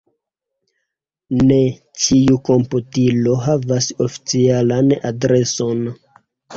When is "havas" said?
3.47-3.93